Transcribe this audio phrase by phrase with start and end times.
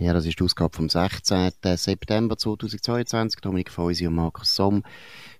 [0.00, 1.50] Ja, das ist die Ausgabe vom 16.
[1.76, 3.38] September 2022.
[3.42, 4.82] Dominik Feusi und Markus Somm.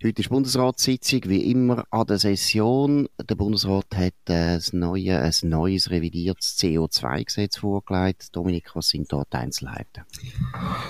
[0.04, 3.08] Heute ist Bundesratssitzung, wie immer an der Session.
[3.26, 8.36] Der Bundesrat hat äh, neue, ein neues revidiertes CO2-Gesetz vorgelegt.
[8.36, 10.04] Dominik, was sind dort die Einzelheiten?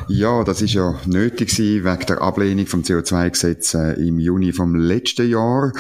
[0.09, 4.75] Ja, das ist ja nötig gewesen, wegen der Ablehnung vom CO2-Gesetz äh, im Juni vom
[4.75, 5.73] letzten Jahr.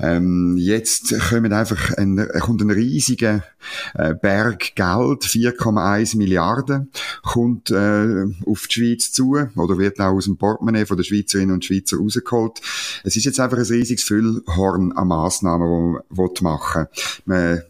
[0.00, 3.44] Ähm, jetzt kommt einfach ein, kommt ein riesiger
[3.94, 6.90] äh, Berg Geld, 4,1 Milliarden,
[7.36, 11.52] kommt äh, auf die Schweiz zu oder wird auch aus dem Portemonnaie von den Schweizerinnen
[11.52, 12.62] und Schweizer rausgeholt.
[13.04, 16.86] Es ist jetzt einfach ein riesiges Füllhorn an Massnahmen, die man machen
[17.26, 17.62] will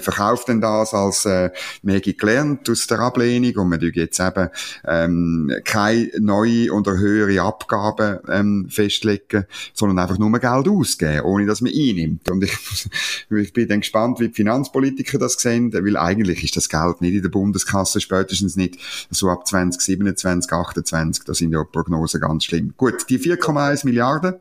[0.00, 1.50] verkauft denn das als äh,
[1.82, 4.48] mehr gelernt aus der Ablehnung und man jetzt eben
[4.86, 11.60] ähm, keine neue oder höhere Abgaben ähm, festlegen, sondern einfach nur Geld ausgeben, ohne dass
[11.60, 12.30] man einnimmt.
[12.30, 12.88] Und ich,
[13.30, 17.14] ich bin dann gespannt, wie die Finanzpolitiker das sehen, weil eigentlich ist das Geld nicht
[17.14, 18.78] in der Bundeskasse, spätestens nicht
[19.10, 22.74] so ab 2027, 2028, da sind ja Prognosen ganz schlimm.
[22.76, 24.34] Gut, die 4,1 Milliarden,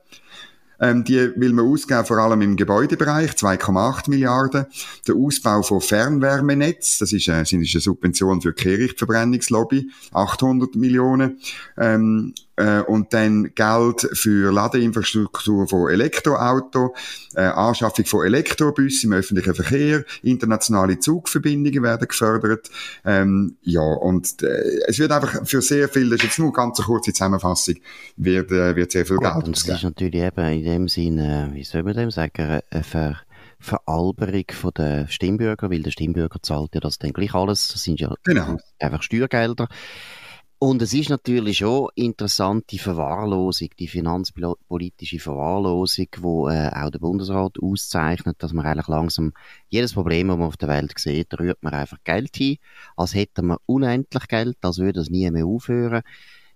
[0.80, 4.66] ähm, die will man ausgeben, vor allem im Gebäudebereich, 2,8 Milliarden.
[5.08, 11.40] Der Ausbau von Fernwärmenetz, das ist, äh, ist eine Subvention für die Kehrichtverbrennungslobby, 800 Millionen.
[11.78, 16.94] Ähm, äh, und dann Geld für Ladeinfrastruktur von Elektroauto,
[17.36, 22.70] äh, Anschaffung von Elektrobussen im öffentlichen Verkehr, internationale Zugverbindungen werden gefördert.
[23.06, 26.80] Ähm, ja, und äh, es wird einfach für sehr viel, das ist jetzt nur ganz
[26.80, 27.76] eine kurze Zusammenfassung,
[28.18, 31.52] wird, äh, wird sehr viel Gut, Geld Und das ist natürlich eben in dem Sinne,
[31.54, 33.16] wie soll man dem sagen, eine Ver
[33.62, 37.68] Veralberung von der Stimmbürger, weil der Stimmbürger zahlt ja das dann gleich alles.
[37.68, 38.58] Das sind ja Genau.
[38.80, 39.68] einfach Steuergelder.
[40.62, 47.00] Und es ist natürlich schon interessant, die Verwahrlosung, die finanzpolitische Verwahrlosung, wo äh, auch der
[47.00, 49.32] Bundesrat auszeichnet, dass man eigentlich langsam
[49.70, 52.58] jedes Problem, das man auf der Welt sieht, rührt man einfach Geld hin,
[52.98, 56.02] als hätte man unendlich Geld, als würde das nie mehr aufhören.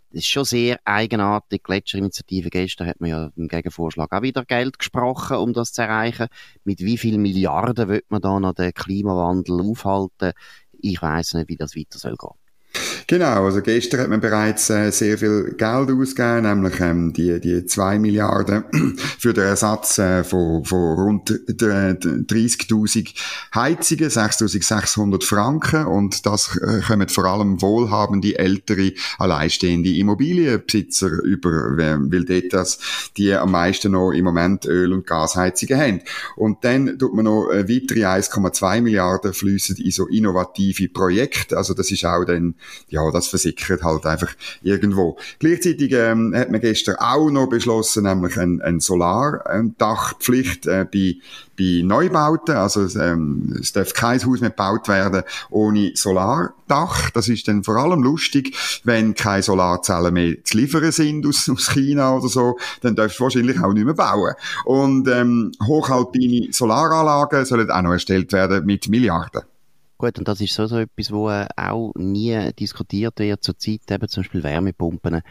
[0.10, 1.62] Das ist schon sehr eigenartig.
[1.62, 5.82] Die Gletscherinitiative gestern hat man ja im Gegenvorschlag auch wieder Geld gesprochen, um das zu
[5.82, 6.28] erreichen.
[6.66, 10.34] Mit wie viel Milliarden wird man da noch den Klimawandel aufhalten?
[10.74, 12.43] Ich weiß nicht, wie das weiter soll gehen.
[13.08, 17.66] Genau, also gestern hat man bereits äh, sehr viel Geld ausgegeben, nämlich ähm, die, die
[17.66, 18.64] zwei Milliarden
[19.20, 23.14] für den Ersatz äh, von, von rund 30.000
[23.54, 32.26] Heizungen, 6.600 Franken und das äh, kommen vor allem wohlhabende, ältere, alleinstehende Immobilienbesitzer über, weil
[32.26, 32.80] dort das
[33.18, 36.02] die am meisten noch im Moment Öl- und Gasheizungen haben.
[36.36, 41.74] Und dann tut man noch äh, weitere 1,2 Milliarden fließen in so innovative Projekte, also
[41.74, 42.56] das ist auch dann
[42.94, 44.30] ja, das versickert halt einfach
[44.62, 45.18] irgendwo.
[45.40, 51.16] Gleichzeitig ähm, hat man gestern auch noch beschlossen, nämlich ein, ein Solardachpflicht äh, bei,
[51.58, 52.56] bei Neubauten.
[52.56, 57.10] Also ähm, es darf kein Haus mehr gebaut werden ohne Solardach.
[57.10, 61.72] Das ist dann vor allem lustig, wenn keine Solarzellen mehr zu liefern sind aus, aus
[61.72, 64.36] China oder so, dann darfst du wahrscheinlich auch nicht mehr bauen.
[64.66, 69.42] Und ähm, hochalpine Solaranlagen sollen auch noch erstellt werden mit Milliarden.
[70.04, 74.10] Gut, und das ist so, so etwas, wo äh, auch nie diskutiert wird zurzeit, eben
[74.10, 75.22] zum Beispiel Wärmepumpen.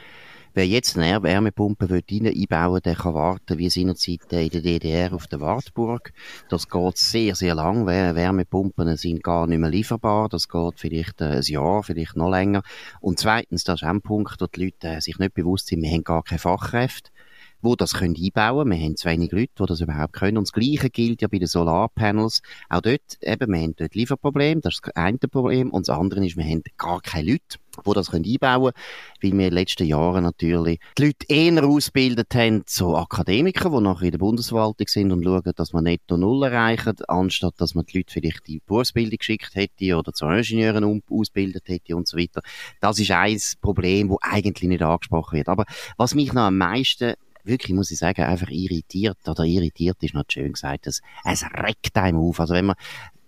[0.54, 5.26] Wer jetzt eine Wärmepumpe will einbauen der kann warten, wie seinerzeit in der DDR auf
[5.26, 6.14] der Wartburg.
[6.48, 7.84] Das geht sehr, sehr lang.
[7.84, 10.30] Wärmepumpen sind gar nicht mehr lieferbar.
[10.30, 12.62] Das geht vielleicht äh, ein Jahr, vielleicht noch länger.
[13.02, 15.82] Und zweitens, das ist auch ein Punkt, wo die Leute äh, sich nicht bewusst sind,
[15.82, 17.10] wir haben gar keine Fachkräfte
[17.62, 18.80] wo das können einbauen können.
[18.80, 20.36] Wir haben zu wenig Leute, die das überhaupt können.
[20.36, 22.42] Und das Gleiche gilt ja bei den Solarpanels.
[22.68, 25.70] Auch dort, eben, wir haben dort Lieferproblem, das ist das eine Problem.
[25.70, 28.74] Und das andere ist, wir haben gar keine Leute, die das können einbauen können,
[29.22, 33.80] weil wir in den letzten Jahren natürlich die Leute eher ausgebildet haben, so Akademiker, die
[33.80, 37.86] nachher in der Bundesverwaltung sind und schauen, dass man netto Null erreichen, anstatt dass man
[37.86, 42.18] die Leute vielleicht in die Berufsbildung geschickt hätte oder zu Ingenieuren ausgebildet hätte und so
[42.18, 42.42] weiter.
[42.80, 45.48] Das ist ein Problem, das eigentlich nicht angesprochen wird.
[45.48, 45.64] Aber
[45.96, 50.24] was mich noch am meisten wirklich, muss ich sagen, einfach irritiert, oder irritiert ist noch
[50.28, 52.40] schön gesagt, es, es regt einem auf.
[52.40, 52.76] Also wenn man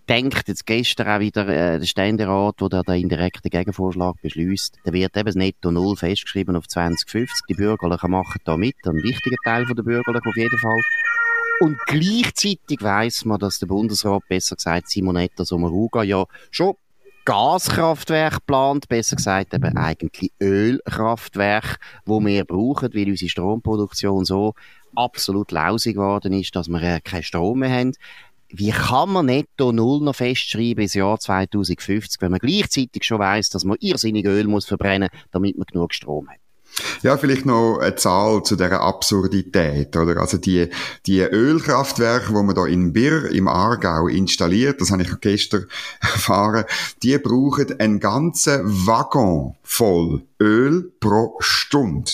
[0.09, 5.17] denkt, jetzt gestern auch wieder äh, der Ständerat, der den indirekten Gegenvorschlag beschließt, da wird
[5.17, 7.47] eben das Netto Null festgeschrieben auf 2050.
[7.49, 10.81] Die Bürgerlichen machen da mit, ein wichtiger Teil der Bürgerlichen auf jeden Fall.
[11.61, 16.75] Und gleichzeitig weiß man, dass der Bundesrat, besser gesagt Simonetta Sommaruga, ja schon
[17.25, 24.55] Gaskraftwerk plant, besser gesagt eben eigentlich Ölkraftwerk, wo wir brauchen, weil unsere Stromproduktion so
[24.95, 27.93] absolut lausig geworden ist, dass wir äh, keinen Strom mehr haben.
[28.49, 33.49] wie kann man netto null noch festschreiben ins Jahr 2050, wenn man gleichzeitig schon weiß,
[33.49, 36.44] dass man irrsinnig Öl muss verbrennen, damit man genug Strom hat?
[37.03, 40.21] Ja, vielleicht noch eine Zahl zu dieser Absurdität, oder?
[40.21, 40.71] Also die,
[41.07, 45.67] die Ölkraftwerke, wo man da in Birr im Aargau installiert, das habe ich gestern
[46.01, 46.65] erfahren,
[47.03, 52.11] die brauchen einen ganzen Waggon voll Öl pro Stunde.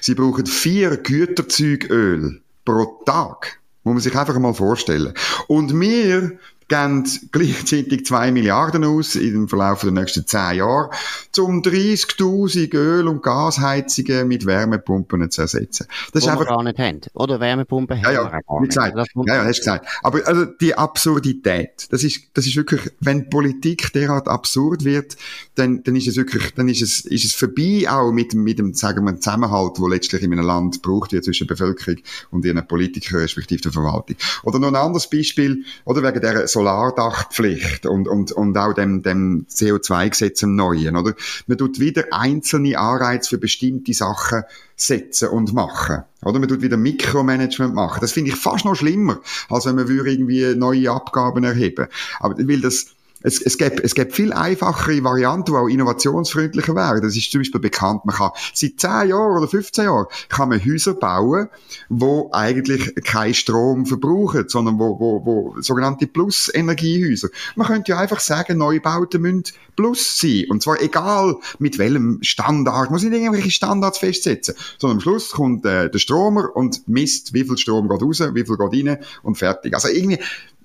[0.00, 3.58] Sie brauchen vier Güterzüge Öl pro Tag.
[3.84, 5.14] Muss man sich einfach mal vorstellen.
[5.46, 10.90] Und wir geben gleichzeitig zwei Milliarden aus im Verlauf der nächsten zehn Jahre,
[11.38, 15.86] um 30.000 Öl- und Gasheizungen mit Wärmepumpen zu ersetzen.
[16.12, 17.00] Das Wo ist einfach, wir gar nicht haben.
[17.14, 18.68] Oder Wärmepumpen ja, ja, haben wir gar nicht.
[18.68, 18.96] Gesagt.
[19.26, 19.88] Ja, ja, hast du gesagt.
[20.02, 25.16] Aber also die Absurdität, das ist, das ist wirklich, wenn Politik derart absurd wird,
[25.54, 28.74] dann, dann ist es wirklich, dann ist es, ist es vorbei auch mit, mit dem,
[28.74, 32.00] sagen wir, Zusammenhalt, wo letztlich in einem Land braucht wird zwischen der Bevölkerung
[32.30, 34.16] und ihren Politikern, respektive der Verwaltung.
[34.42, 39.46] Oder noch ein anderes Beispiel, oder wegen der Solardachpflicht und, und, und auch dem, dem
[39.48, 41.14] CO2-Gesetz im Neuen, oder?
[41.46, 44.42] Man tut wieder einzelne Anreize für bestimmte Sachen
[44.74, 46.02] setzen und machen.
[46.22, 47.98] Oder man tut wieder Mikromanagement machen.
[48.00, 51.86] Das finde ich fast noch schlimmer, als wenn man würde irgendwie neue Abgaben erheben.
[52.18, 52.86] Aber weil das,
[53.22, 57.02] es, es, gibt, es gibt viel einfachere Varianten, die auch innovationsfreundlicher wären.
[57.02, 58.04] Das ist zum Beispiel bekannt.
[58.04, 61.48] Man kann seit 10 Jahren oder 15 Jahren kann man Häuser bauen,
[61.88, 67.28] wo eigentlich keinen Strom verbrauchen, sondern wo, wo, wo sogenannte Plus-Energiehäuser.
[67.56, 69.44] Man könnte ja einfach sagen, Neubauten müssen
[69.74, 70.46] Plus sein.
[70.48, 72.86] Und zwar egal mit welchem Standard.
[72.86, 74.54] Man muss nicht irgendwelche Standards festsetzen.
[74.78, 78.44] Sondern am Schluss kommt äh, der Stromer und misst, wie viel Strom geht raus, wie
[78.44, 79.74] viel geht rein und fertig.
[79.74, 80.18] Also irgendwie,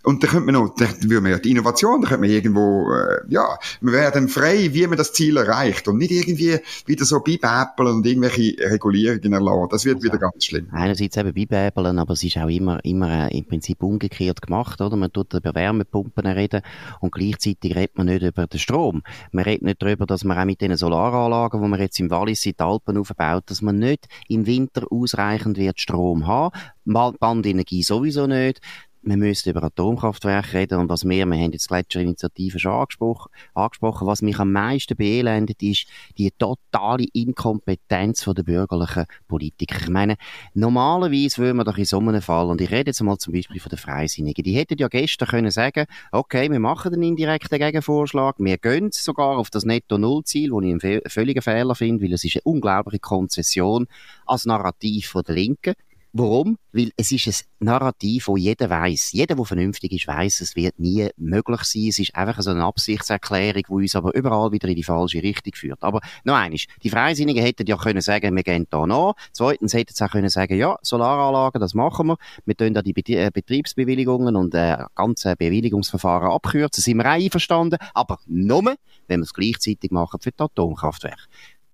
[0.04, 2.92] und da könnte man noch, da würde man ja die Innovation, da könnte man irgendwo,
[2.92, 7.06] äh, ja, man wäre dann frei, wie man das Ziel erreicht und nicht irgendwie wieder
[7.06, 9.68] so bibäppeln und irgendwelche Regulierungen erlassen.
[9.72, 10.68] Das wird also, wieder ganz schlimm.
[10.72, 14.98] Einerseits eben bibäppeln, aber es ist auch immer, immer äh, im Prinzip umgekehrt gemacht, oder?
[14.98, 16.62] Man tut über Wärmepumpen reden
[17.00, 19.04] und gleichzeitig redet man nicht über den Strom.
[19.32, 22.46] Man redet nicht darüber, dass man auch mit den Solaranlagen, die man jetzt im Wallis
[22.46, 26.54] in die Alpen aufbaut, dass man nicht im Winter ausreichend wird Strom haben.
[26.86, 28.60] Bandenergie sowieso nicht
[29.04, 34.08] wir müssen über Atomkraftwerke reden und was mehr, wir haben jetzt Gletscherinitiative schon angesprochen, angesprochen,
[34.08, 39.82] was mich am meisten beelendet, ist die totale Inkompetenz der bürgerlichen Politiker.
[39.82, 40.16] Ich meine,
[40.54, 43.60] normalerweise würde man doch in so einem Fall, und ich rede jetzt mal zum Beispiel
[43.60, 48.36] von den Freisinnigen, die hätten ja gestern können sagen, okay, wir machen einen indirekten Gegenvorschlag,
[48.40, 52.38] wir gehen sogar auf das Netto-Null-Ziel, wo ich einen völligen Fehler finde, weil es ist
[52.38, 53.88] eine unglaubliche Konzession
[54.26, 55.74] als Narrativ von der Linken.
[56.16, 56.60] Warum?
[56.72, 59.14] Weil es ist ein Narrativ, wo jeder weiß.
[59.14, 61.88] Jeder, der vernünftig ist, weiß, es wird nie möglich sein.
[61.90, 65.54] Es ist einfach so eine Absichtserklärung, die uns aber überall wieder in die falsche Richtung
[65.56, 65.82] führt.
[65.82, 66.66] Aber noch eines.
[66.84, 69.16] Die Freisinnigen hätten ja können sagen, wir gehen da nach.
[69.32, 72.18] Zweitens hätten sie auch können sagen, ja, Solaranlagen, das machen wir.
[72.46, 76.84] Wir tun da die äh, Betriebsbewilligungen und äh, ganze Bewilligungsverfahren abkürzen.
[76.84, 77.80] Sind wir einverstanden.
[77.96, 78.76] Aber nur,
[79.08, 81.24] wenn wir es gleichzeitig machen für die Atomkraftwerke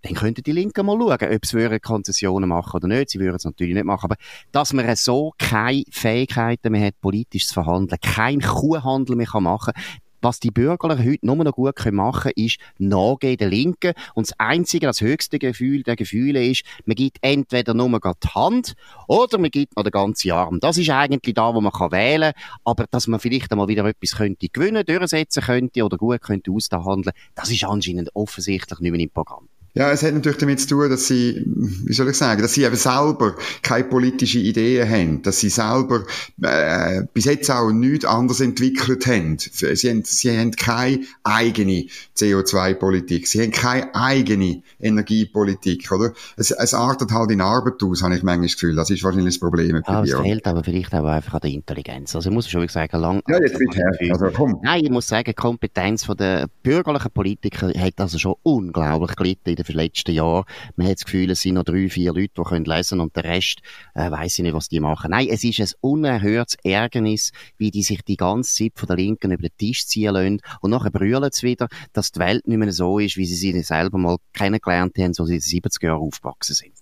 [0.01, 3.09] dann könnten die Linken mal schauen, ob sie Konzessionen machen oder nicht.
[3.09, 4.05] Sie würden es natürlich nicht machen.
[4.05, 4.15] Aber
[4.51, 9.83] dass man so keine Fähigkeiten mehr hat, politisch zu verhandeln, kein Kuhhandel mehr machen kann,
[10.21, 13.93] was die Bürgerlichen heute nur noch gut machen können, ist nachgehen der Linken.
[14.15, 18.73] Und das einzige, das höchste Gefühl der Gefühle ist, man gibt entweder nur die Hand
[19.07, 20.59] oder man gibt noch den ganzen Arm.
[20.59, 22.59] Das ist eigentlich da, wo man wählen kann.
[22.65, 27.15] Aber dass man vielleicht einmal wieder etwas könnte gewinnen, durchsetzen könnte oder gut könnte aushandeln,
[27.35, 29.47] das ist anscheinend offensichtlich nicht mehr im Programm.
[29.75, 32.63] Ja, es hat natürlich damit zu tun, dass sie, wie soll ich sagen, dass sie
[32.63, 36.03] eben selber keine politischen Ideen haben, dass sie selber
[36.41, 39.37] äh, bis jetzt auch nichts anderes entwickelt haben.
[39.37, 41.85] Sie haben, sie haben keine eigene
[42.17, 46.13] CO2-Politik, sie haben keine eigene Energiepolitik, oder?
[46.35, 48.75] Es, es artet halt in Arbeit aus, habe ich manchmal das Gefühl.
[48.75, 49.81] Das ist wahrscheinlich das Problem.
[49.87, 52.15] Ja, es fehlt aber vielleicht auch einfach an der Intelligenz.
[52.15, 53.21] Also ich muss schon sagen, lang...
[53.27, 53.83] Ja, jetzt bitte.
[54.11, 54.59] Also, komm.
[54.63, 59.73] Nein, ich muss sagen, die Kompetenz der bürgerlichen Politiker hat also schon unglaublich gelitten in
[59.73, 60.45] den letzten Jahren.
[60.75, 63.23] Man hat das Gefühl, es sind noch drei, vier Leute, die können lesen und der
[63.25, 63.59] Rest
[63.95, 65.11] äh, weiß ich nicht, was die machen.
[65.11, 69.31] Nein, es ist ein unerhörtes Ärgernis, wie die sich die ganze Zeit von der Linken
[69.31, 72.71] über den Tisch ziehen lassen und nachher brüllen sie wieder, dass die Welt nicht mehr
[72.71, 76.01] so ist, wie sie sie selber mal kennengelernt haben, so sie in den 70er Jahren
[76.01, 76.78] aufgewachsen sind.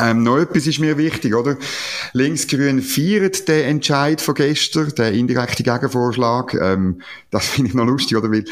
[0.00, 1.56] Ähm, noch etwas ist mir wichtig, oder?
[2.12, 6.54] Linksgrün feiert den Entscheid von gestern, den indirekten Gegenvorschlag.
[6.54, 8.30] Ähm, das finde ich noch lustig, oder?
[8.30, 8.44] Weil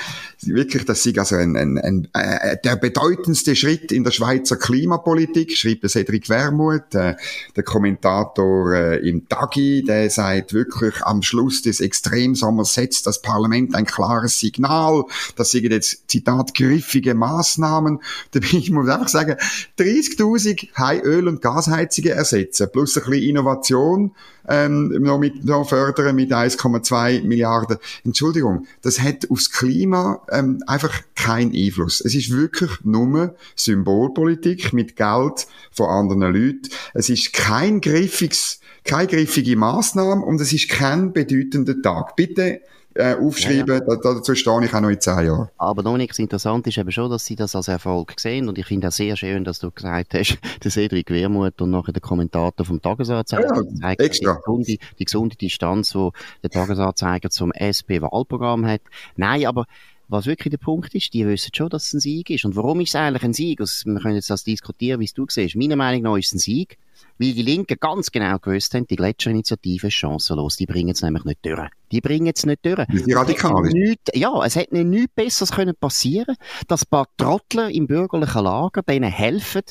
[0.42, 5.56] wirklich, das ist also ein, ein, ein, äh, der bedeutendste Schritt in der Schweizer Klimapolitik,
[5.56, 7.16] schreibt Cedric Wermuth, äh,
[7.56, 13.74] der Kommentator äh, im Tagi, der sagt wirklich, am Schluss des Extremsommers setzt das Parlament
[13.74, 15.04] ein klares Signal.
[15.36, 18.00] Das sind jetzt, Zitat, griffige Maßnahmen.
[18.32, 19.36] Da bin ich muss einfach sagen,
[19.78, 24.12] 30.000 High Öl und Gasheizungen ersetzen, plus ein bisschen Innovation
[24.48, 27.78] ähm, noch, mit, noch fördern mit 1,2 Milliarden.
[28.04, 32.00] Entschuldigung, das hat aufs Klima ähm, einfach keinen Einfluss.
[32.00, 36.68] Es ist wirklich nur Symbolpolitik mit Geld von anderen Leuten.
[36.94, 42.16] Es ist kein griffiges keine griffige Maßnahme und es ist kein bedeutender Tag.
[42.16, 42.62] Bitte
[42.94, 43.96] äh, aufschreiben, ja, ja.
[44.02, 45.48] dazu stehe ich auch noch in zehn Jahren.
[45.58, 48.66] Aber Dominik, das Interessante ist eben schon, dass Sie das als Erfolg sehen und ich
[48.66, 52.64] finde auch sehr schön, dass du gesagt hast, der Cedric Wermuth und nachher der Kommentator
[52.64, 54.34] vom Tagesanzeiger ja, zeigt extra.
[54.34, 56.10] Die, gesunde, die gesunde Distanz, die
[56.42, 58.82] der Tagesanzeiger zum SP-Wahlprogramm hat.
[59.16, 59.66] Nein, aber
[60.08, 62.44] was wirklich der Punkt ist, die wissen schon, dass es ein Sieg ist.
[62.44, 63.60] Und warum ist es eigentlich ein Sieg?
[63.60, 65.56] Also, wir können jetzt das diskutieren, wie es du siehst.
[65.56, 66.76] Meiner Meinung nach ist es ein Sieg,
[67.18, 70.56] weil die Linken ganz genau gewusst haben, die Gletscherinitiative ist chancenlos.
[70.56, 71.68] Die bringen es nämlich nicht durch.
[71.92, 72.84] Die bringen es nicht durch.
[72.88, 76.36] Die radikal nicht, Ja, es hätte nichts Besseres können passieren
[76.68, 79.62] dass ein paar Trottler im bürgerlichen Lager denen helfen,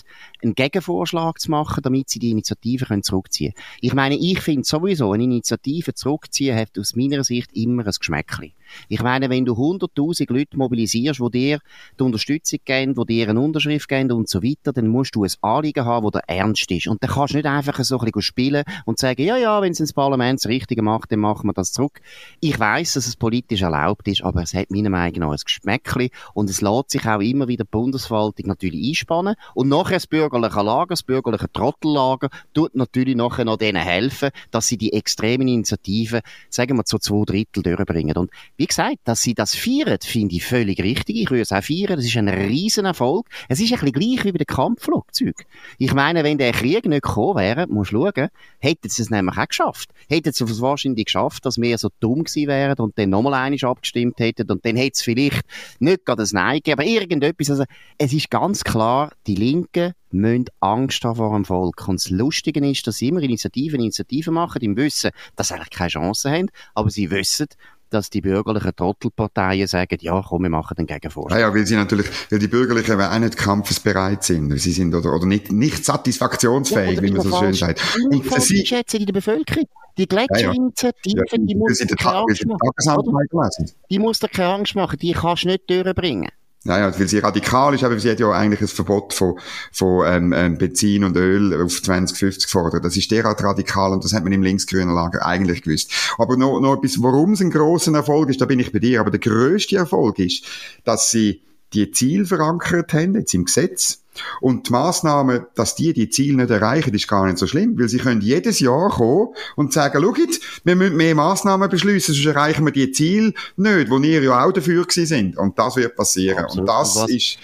[0.43, 3.65] einen Gegenvorschlag zu machen, damit sie die Initiative können zurückziehen können.
[3.81, 8.53] Ich meine, ich finde sowieso, eine Initiative zurückziehen hat aus meiner Sicht immer ein Geschmäckchen.
[8.87, 11.59] Ich meine, wenn du 100.000 Leute mobilisierst, die dir
[11.99, 15.31] die Unterstützung geben, die dir eine Unterschrift geben und so weiter, dann musst du ein
[15.41, 16.87] Anliegen haben, das ernst ist.
[16.87, 19.79] Und dann kannst nicht einfach so ein bisschen spielen und sagen, ja, ja, wenn es
[19.79, 22.01] ins Parlament das Richtige macht, dann machen wir das zurück.
[22.39, 26.09] Ich weiß, dass es politisch erlaubt ist, aber es hat meiner Meinung nach ein Geschmäckchen
[26.33, 30.61] und es lässt sich auch immer wieder die Bundesverwaltung natürlich einspannen und nachher das bürgerliche
[30.61, 36.21] Lager, das bürgerliche Trottellager, tut natürlich nachher noch denen helfen, dass sie die extremen Initiativen,
[36.49, 38.17] sagen wir, zu zwei Drittel durchbringen.
[38.17, 41.17] Und wie gesagt, dass sie das feiern, finde ich völlig richtig.
[41.17, 41.95] Ich würde es auch feiern.
[41.95, 43.27] Das ist ein riesen Erfolg.
[43.47, 45.45] Es ist ein bisschen gleich wie bei den Kampfflugzeugen.
[45.77, 49.37] Ich meine, wenn der Krieg nicht gekommen wäre, musst du schauen, hätten sie es nämlich
[49.37, 49.91] auch geschafft.
[50.09, 53.63] Hätten sie es wahrscheinlich geschafft, dass wir so dumm gewesen wären und dann nochmal einiges
[53.63, 55.41] abgestimmt hätten und dann hätte es vielleicht
[55.79, 57.49] nicht gerade ein Nein gegeben, aber irgendetwas.
[57.49, 57.63] Also,
[57.97, 61.87] es ist ganz klar, die Linken müssen Angst haben vor dem Volk.
[61.87, 65.69] Und das Lustige ist, dass sie immer Initiativen, Initiativen machen, im Wissen, dass sie eigentlich
[65.69, 67.47] keine Chance haben, aber sie wissen,
[67.93, 71.39] dass die bürgerlichen Trottelparteien sagen, ja, komm, wir machen den Gegenvorschlag.
[71.39, 74.57] Ja, ja, weil sie natürlich, weil die Bürgerlichen auch nicht kampfesbereit sind.
[74.59, 77.81] Sie sind oder, oder nicht, nicht satisfaktionsfähig, ja, wie man so schön sagt.
[78.09, 79.65] Und sie schätzen in der Bevölkerung.
[79.97, 83.71] Die Gletscherinitiative, ja, die muss keine Angst machen.
[83.89, 86.29] Die muss dir keine Angst machen, die kannst du nicht durchbringen.
[86.63, 89.39] Naja, weil sie radikal ist, aber sie hat ja eigentlich ein Verbot von,
[89.71, 92.85] von ähm, ähm Benzin und Öl auf 2050 gefordert.
[92.85, 95.91] Das ist derart radikal und das hat man im linksgrünen Lager eigentlich gewusst.
[96.19, 98.99] Aber noch, noch etwas, warum es ein grosser Erfolg ist, da bin ich bei dir,
[98.99, 100.45] aber der grösste Erfolg ist,
[100.83, 101.41] dass sie
[101.73, 104.00] die Ziel verankert haben, jetzt im Gesetz.
[104.41, 107.89] Und die Massnahmen, dass die die Ziele nicht erreichen, ist gar nicht so schlimm, weil
[107.89, 112.25] sie können jedes Jahr kommen und sagen, schau jetzt, wir müssen mehr Massnahmen beschließen, sonst
[112.25, 115.37] erreichen wir die Ziele nicht, wo ihr ja auch dafür gewesen sind.
[115.37, 116.45] Und das wird passieren.
[116.45, 116.69] Absolut.
[116.69, 117.37] Und das was, ist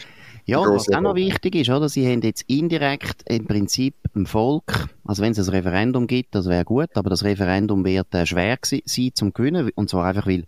[0.47, 1.89] ja, was auch noch wichtig ist, oder?
[1.89, 6.47] Sie haben jetzt indirekt im Prinzip im Volk, also wenn es ein Referendum gibt, das
[6.47, 10.45] wäre gut, aber das Referendum wird äh, schwer sein zum Gewinnen, und zwar einfach, weil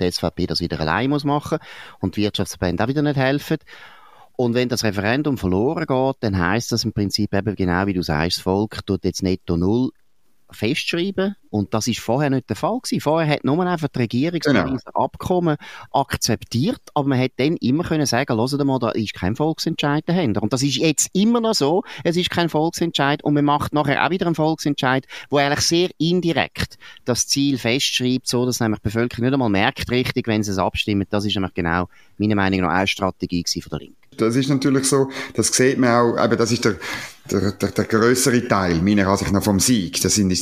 [0.00, 1.58] die SVP das wieder allein muss machen
[2.00, 3.58] und die Wirtschaftsverbände auch wieder nicht helfen.
[4.36, 8.02] Und wenn das Referendum verloren geht, dann heißt das im Prinzip eben genau wie du
[8.02, 9.90] sagst, das Volk tut jetzt netto null
[10.50, 11.36] festschreiben.
[11.50, 13.00] Und das ist vorher nicht der Fall gewesen.
[13.00, 14.76] Vorher hat nur einfach die Regierung genau.
[14.94, 15.56] Abkommen
[15.90, 20.42] akzeptiert, aber man hätte dann immer können sagen, hört mal, da ist kein Volksentscheid dahinter.
[20.42, 21.82] Und das ist jetzt immer noch so.
[22.04, 25.90] Es ist kein Volksentscheid und man macht nachher auch wieder einen Volksentscheid, wo eigentlich sehr
[25.98, 30.52] indirekt das Ziel festschreibt, so dass nämlich die Bevölkerung nicht einmal merkt richtig, wenn sie
[30.52, 31.06] es abstimmen.
[31.10, 31.88] Das ist nämlich genau,
[32.18, 34.05] meiner Meinung nach, eine Strategie von der Linken.
[34.16, 36.76] Das ist natürlich so, das sieht man auch, eben, das ist der,
[37.30, 40.00] der, der, der größere Teil, meiner Ansicht nach, vom Sieg.
[40.00, 40.32] Das sind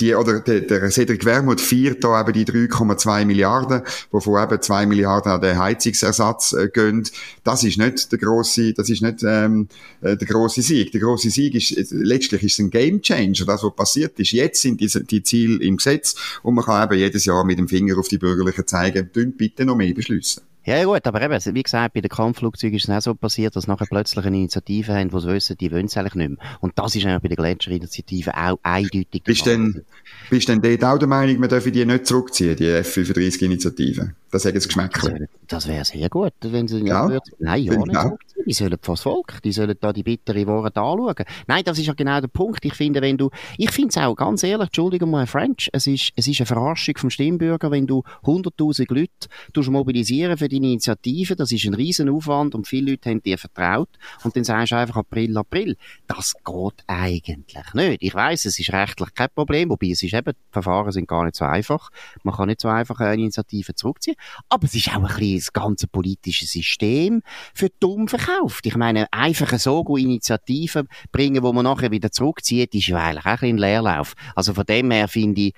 [0.00, 4.86] die, oder der, der Cedric Wermuth feiert da eben die 3,2 Milliarden, wovon eben 2
[4.86, 7.08] Milliarden an den Heizungsersatz äh, gehen.
[7.44, 9.68] Das ist nicht der grosse, das ist nicht, ähm,
[10.02, 10.92] äh, der grosse Sieg.
[10.92, 13.44] Der grosse Sieg ist, letztlich ist ein Game Changer.
[13.46, 16.98] Das, was passiert ist, jetzt sind die, die Ziele im Gesetz und man kann eben
[16.98, 20.42] jedes Jahr mit dem Finger auf die Bürgerlichen zeigen, bitte noch mehr beschließen.
[20.66, 23.68] Ja, gut, aber eben, wie gesagt, bei den Kampfflugzeugen ist es auch so passiert, dass
[23.68, 26.38] nachher plötzlich eine Initiative haben, die wissen, die wollen es eigentlich nicht mehr.
[26.60, 29.22] Und das ist eigentlich bei der Gletscherinitiative auch eindeutig.
[29.22, 29.84] Bist denn,
[30.28, 34.12] bist denn dort auch der Meinung, man dürfe die nicht zurückziehen, die F-35-Initiative?
[34.36, 35.28] Das hätte es Geschmäckchen.
[35.46, 37.08] Das wäre sehr gut, wenn sie ja.
[37.08, 37.32] Würden.
[37.38, 38.18] Nein, ja, nicht so.
[38.44, 41.24] Die sollen vor das Volk, die sollen da die bittere Worte anschauen.
[41.46, 42.62] Nein, das ist ja genau der Punkt.
[42.66, 46.12] Ich finde, wenn du, ich finde es auch ganz ehrlich, Entschuldigung mal French, es ist,
[46.16, 51.50] es ist eine Verarschung vom Stimmbürger, wenn du 100.000 Leute mobilisieren für deine Initiative, das
[51.50, 53.88] ist ein riesen Aufwand und viele Leute haben dir vertraut
[54.22, 55.76] und dann sagst du einfach April, April.
[56.06, 58.02] Das geht eigentlich nicht.
[58.02, 61.24] Ich weiß, es ist rechtlich kein Problem, wobei es ist eben, die Verfahren sind gar
[61.24, 61.90] nicht so einfach.
[62.22, 64.16] Man kann nicht so einfach eine Initiative zurückziehen.
[64.48, 67.22] Aber es ist auch ein bisschen das ganze politische System
[67.54, 68.66] für dumm verkauft.
[68.66, 73.26] Ich meine, einfach so gute Initiativen bringen, wo man nachher wieder zurückzieht, ist ja eigentlich
[73.26, 74.14] auch ein Leerlauf.
[74.34, 75.54] Also von dem her finde ich,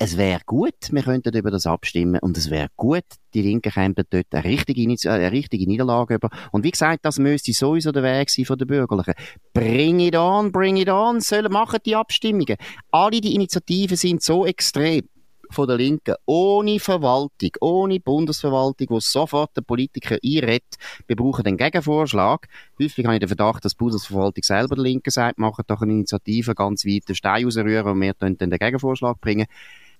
[0.00, 3.02] es wäre gut, wir könnten über das abstimmen und es wäre gut,
[3.34, 6.30] die Linken kämen dort eine richtige, Initi eine richtige Niederlage über.
[6.52, 9.14] Und wie gesagt, das müsste sowieso der Weg sein von den Bürgerlichen.
[9.52, 12.56] Bring it on, bring it on, sollen machen die Abstimmungen.
[12.92, 15.08] Alle die Initiativen sind so extrem
[15.50, 20.76] von der Linken, ohne Verwaltung, ohne Bundesverwaltung, wo sofort der Politiker einredet,
[21.06, 22.48] wir brauchen den Gegenvorschlag.
[22.80, 25.92] Häufig habe ich den Verdacht, dass die Bundesverwaltung selber der Linken sagt, machen doch eine
[25.92, 29.46] Initiative ganz weit den Stein rausrühren und wir dann den Gegenvorschlag bringen.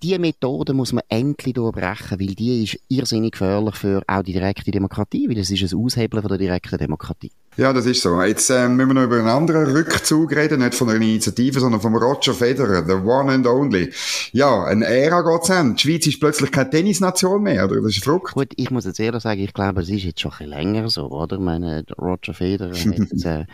[0.03, 4.71] Diese Methode muss man endlich durchbrechen, weil die ist irrsinnig gefährlich für auch die direkte
[4.71, 7.33] Demokratie, weil das ist ein Aushebeln von der direkten Demokratie.
[7.59, 8.23] Ja, das ist so.
[8.23, 11.81] Jetzt äh, müssen wir noch über einen anderen Rückzug reden, nicht von einer Initiative, sondern
[11.81, 13.93] vom Roger Federer, the one and only.
[14.31, 15.75] Ja, eine Ära geht's an.
[15.75, 17.81] Die Schweiz ist plötzlich keine Tennisnation mehr, oder?
[17.83, 18.35] Das ist verrückt.
[18.35, 20.89] Gut, ich muss jetzt ehrlich sagen, ich glaube, es ist jetzt schon ein bisschen länger
[20.89, 21.35] so, oder?
[21.35, 23.47] Ich meine, Roger Federer hat jetzt, äh,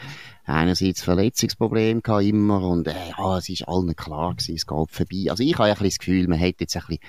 [0.44, 5.30] einerseits Verletzungsproblem gehabt immer und äh, ja, es ist allen klar gewesen, es geht vorbei.
[5.30, 7.00] Also ich habe ein bisschen das Gefühl, man hat jetzt ein bisschen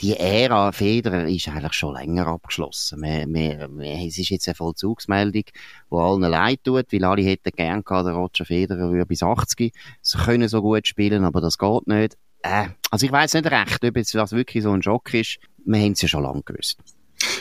[0.00, 3.00] die Ära Federer ist eigentlich schon länger abgeschlossen.
[3.02, 7.50] Wir, wir, wir, es ist jetzt eine Vollzugsmeldung, die allen leid tut, weil alle hätten
[7.56, 11.56] gern gehabt, der Roger Federer würde bis 80 sie können so gut spielen, aber das
[11.56, 12.18] geht nicht.
[12.42, 15.38] Äh, also ich weiß nicht recht, ob jetzt das wirklich so ein Schock ist.
[15.64, 16.78] Wir haben es ja schon lange gewusst.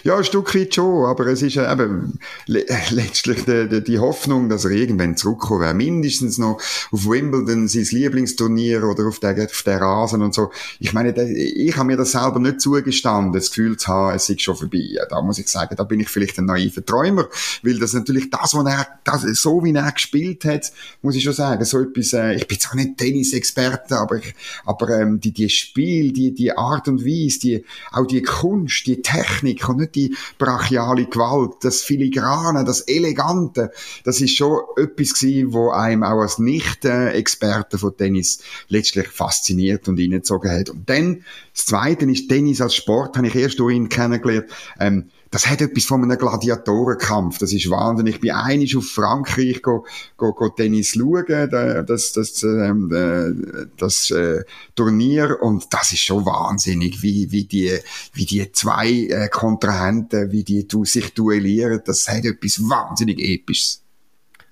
[0.06, 4.50] Ja, ein Stück weit schon, aber es ist eben le letztlich die, die, die, Hoffnung,
[4.50, 9.64] dass er irgendwann zurückkommt, wäre mindestens noch auf Wimbledon sein Lieblingsturnier oder auf der, auf
[9.64, 10.52] der Rasen und so.
[10.80, 14.44] Ich meine, ich habe mir das selber nicht zugestanden, das Gefühl zu haben, es ist
[14.44, 14.96] schon vorbei.
[15.10, 17.28] Da muss ich sagen, da bin ich vielleicht ein naiver Träumer,
[17.64, 20.72] weil das natürlich das, was er, das, so wie er gespielt hat,
[21.02, 24.22] muss ich schon sagen, so etwas, äh, ich bin zwar nicht Tennisexperte, aber
[24.66, 29.02] aber ähm, die, die Spiel, die, die Art und Weise, die, auch die Kunst, die
[29.02, 33.72] Technik und nicht die brachiale Gewalt, das Filigrane, das Elegante,
[34.04, 40.00] das ist schon etwas gewesen, wo einem auch als Nicht-Experte von Tennis letztlich fasziniert und
[40.00, 40.70] reingezogen hat.
[40.70, 41.24] Und dann,
[41.54, 44.48] das Zweite ist Tennis als Sport, habe ich erst durch ihn kennengelernt.
[44.80, 47.38] Ähm, das hat etwas von einem Gladiatorenkampf.
[47.40, 48.16] Das ist wahnsinnig.
[48.16, 49.86] Ich bin einig auf Frankreich go,
[50.18, 51.50] go, go Tennis schauen,
[51.86, 54.44] das, das, ähm, äh, das äh,
[54.76, 57.78] Turnier und das ist schon wahnsinnig, wie, wie die,
[58.14, 61.82] wie die zwei äh, Kontrahenten, wie die du, sich duellieren.
[61.86, 63.82] Das hat etwas wahnsinnig Episches.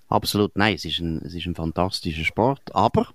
[0.10, 3.08] Absolut, nein, es ist ein, es ist ein fantastischer Sport, aber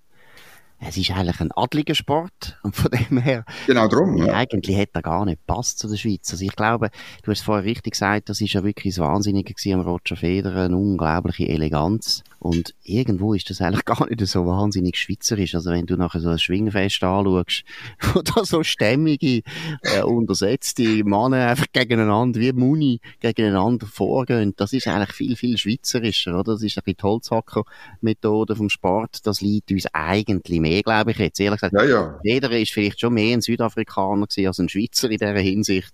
[0.80, 4.34] es ist eigentlich ein adliger Sport und von dem her genau drum, ja.
[4.34, 6.30] eigentlich hätte er gar nicht passt zu der Schweiz.
[6.30, 6.90] Also ich glaube,
[7.22, 10.64] du hast vorher richtig gesagt, das ist ja wirklich das Wahnsinnige gewesen am Roger Federer,
[10.64, 15.54] eine unglaubliche Eleganz und irgendwo ist das eigentlich gar nicht so wahnsinnig schweizerisch.
[15.54, 17.64] Also wenn du nachher so ein Schwingfest anschaust,
[18.14, 19.42] wo da so stämmige,
[19.82, 26.38] äh, untersetzte Männer einfach gegeneinander, wie Muni, gegeneinander vorgehen, das ist eigentlich viel, viel schweizerischer,
[26.38, 26.52] oder?
[26.52, 29.26] Das ist ein bisschen die Holzhacker-Methode vom Sport.
[29.26, 31.40] Das liegt uns eigentlich mehr, glaube ich jetzt.
[31.40, 32.20] Ehrlich gesagt, ja, ja.
[32.22, 35.92] jeder ist vielleicht schon mehr ein Südafrikaner gewesen als ein Schweizer in dieser Hinsicht.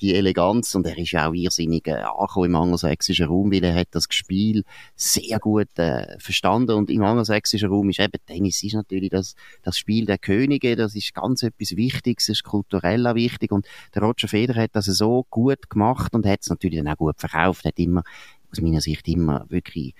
[0.00, 3.74] Die Eleganz, und er ist ja auch irrsinnig äh, angekommen im angelsächsischen Raum, weil er
[3.74, 4.64] hat das Spiel
[4.96, 6.72] sehr gut äh, verstanden.
[6.72, 10.94] Und im angelsächsischen Raum ist eben Tennis ist natürlich das, das Spiel der Könige, das
[10.94, 13.52] ist ganz etwas Wichtiges, das ist kulturell auch wichtig.
[13.52, 16.96] Und der Roger Federer hat das so gut gemacht und hat es natürlich dann auch
[16.96, 18.02] gut verkauft, hat immer,
[18.50, 19.94] aus meiner Sicht immer wirklich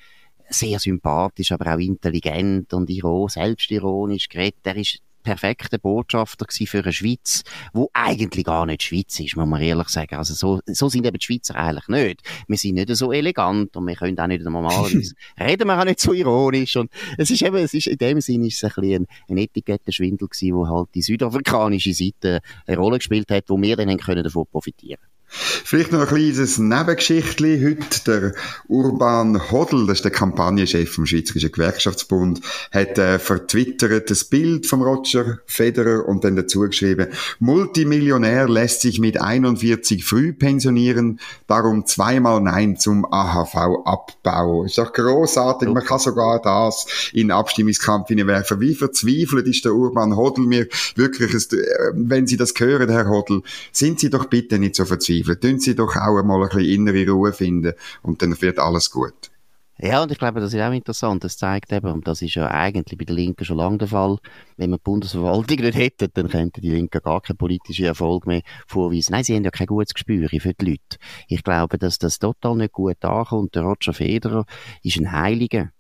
[0.48, 2.90] sehr sympathisch, aber auch intelligent und
[3.30, 4.60] selbstironisch geredet.
[4.64, 9.60] Er ist perfekter Botschafter für eine Schweiz, wo eigentlich gar nicht Schweiz ist, muss man
[9.60, 10.14] ehrlich sagen.
[10.14, 12.22] Also so, so sind eben die Schweizer eigentlich nicht.
[12.46, 15.98] Wir sind nicht so elegant und wir können auch nicht normalerweise, reden wir auch nicht
[15.98, 19.02] so ironisch und es ist eben, es ist, in dem Sinne ist es ein bisschen
[19.02, 23.76] ein, ein Etikettenschwindel gewesen, wo halt die südafrikanische Seite eine Rolle gespielt hat, wo wir
[23.76, 25.13] dann davon profitieren können.
[25.36, 27.60] Vielleicht noch ein kleines Nebengeschichtli.
[27.60, 28.34] Heute der
[28.68, 34.82] Urban Hodl, das ist der Kampagnenchef vom Schweizerischen Gewerkschaftsbund, hat äh, vertwittert das Bild vom
[34.82, 37.08] Roger Federer und dann dazu geschrieben,
[37.40, 41.18] Multimillionär lässt sich mit 41 früh pensionieren,
[41.48, 44.64] darum zweimal Nein zum AHV-Abbau.
[44.64, 45.68] Ist doch großartig.
[45.68, 48.60] Man kann sogar das in Abstimmungskampf hineinwerfen.
[48.60, 51.56] Wie verzweifelt ist der Urban Hodl mir wirklich, äh,
[51.94, 53.42] wenn Sie das hören, Herr Hodl,
[53.72, 55.54] sind Sie doch bitte nicht so verzweifelt verzweifeln.
[55.54, 59.30] Tun Sie doch auch einmal ein bisschen innere Ruhe finden und dann wird alles gut.
[59.78, 61.24] Ja, und ich glaube, das ist auch interessant.
[61.24, 64.18] Das zeigt eben, und das ist ja eigentlich bei den Linken schon lange der Fall,
[64.56, 68.42] wenn wir die Bundesverwaltung nicht hätten, dann könnten die Linken gar keinen politischen Erfolg mehr
[68.68, 69.12] vorweisen.
[69.12, 70.96] Nein, sie haben ja kein gutes Gespür für die Leute.
[71.26, 73.56] Ich glaube, dass das total nicht gut ankommt.
[73.56, 74.44] Der Roger Federer
[74.84, 75.70] ist ein Heiliger.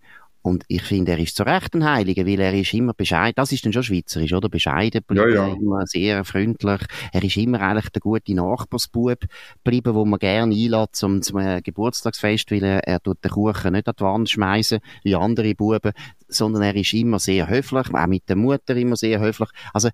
[0.44, 3.32] Und ich finde, er ist zu Recht ein Heiliger, weil er ist immer bescheiden.
[3.36, 4.50] Das ist dann schon schweizerisch, oder?
[4.50, 5.46] Bescheiden ja, ja.
[5.46, 6.82] immer sehr freundlich.
[7.14, 9.20] Er ist immer eigentlich der gute Nachbarsbub
[9.64, 13.72] bleiben, wo man gerne einlädt zum, zum äh, Geburtstagsfest, weil er, er tut den Kuchen
[13.72, 15.92] nicht an die Wand schmeißen wie andere Buben,
[16.28, 19.48] sondern er ist immer sehr höflich, auch mit der Mutter immer sehr höflich.
[19.72, 19.88] Also,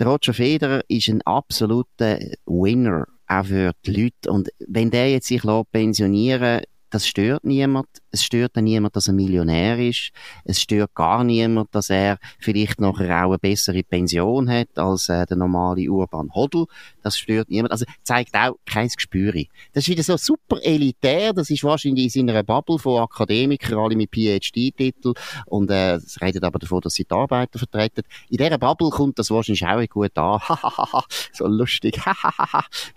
[0.00, 4.32] der Roger Federer ist ein absoluter Winner, auch für die Leute.
[4.32, 6.62] Und wenn der jetzt sich pensionieren
[6.92, 7.88] das stört niemand.
[8.12, 10.12] Es stört dann niemand, dass er Millionär ist.
[10.44, 15.24] Es stört gar niemand, dass er vielleicht nachher auch eine bessere Pension hat als äh,
[15.24, 16.66] der normale Urban Hodl.
[17.02, 17.72] Das stört niemand.
[17.72, 19.32] Also zeigt auch kein Gespür.
[19.72, 21.32] Das ist wieder so super elitär.
[21.32, 25.14] Das ist wahrscheinlich in seiner Bubble von Akademikern, alle mit PhD-Titel.
[25.46, 28.02] Und äh, es redet aber davon, dass sie die Arbeiter vertreten.
[28.28, 30.40] In dieser Bubble kommt das wahrscheinlich auch gut an.
[31.32, 31.98] so lustig.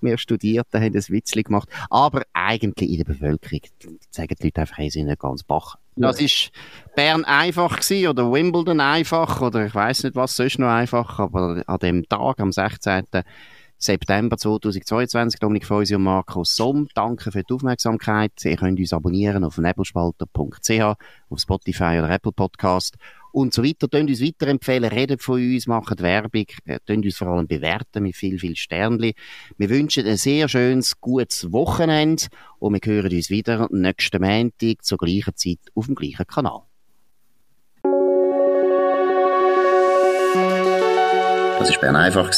[0.02, 1.70] Wir Studierten haben das Witzli gemacht.
[1.90, 3.62] Aber eigentlich in der Bevölkerung
[4.10, 5.76] sagen die Leute einfach, hey, nicht ganz Bach.
[5.98, 6.52] Das ist
[6.96, 11.64] Bern einfach gewesen, oder Wimbledon einfach, oder ich weiß nicht, was sonst noch einfach, aber
[11.66, 13.06] an dem Tag, am 16.
[13.78, 16.88] September 2022, Dominik Feusi und Markus Somm.
[16.96, 18.32] Danke für die Aufmerksamkeit.
[18.44, 20.82] Ihr könnt uns abonnieren auf nebelspalter.ch,
[21.30, 22.96] auf Spotify oder Apple Podcast
[23.36, 23.90] und so weiter.
[23.90, 26.46] Tönt uns weiterempfehlen, redet von uns, macht Werbung,
[26.86, 29.14] tönt uns vor allem bewerten mit viel, viel Sternli.
[29.58, 32.28] Wir wünschen ein sehr schönes, gutes Wochenende
[32.60, 36.62] und wir hören uns wieder nächsten Montag zur gleichen Zeit auf dem gleichen Kanal.
[41.60, 42.32] Das war Bern einfach,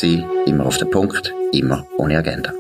[0.46, 2.54] immer auf den Punkt, immer ohne Agenda.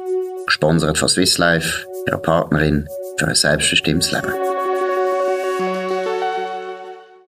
[0.45, 4.56] Gesponsert von Swiss Life, ihrer Partnerin für ein selbstbestimmtes Leben.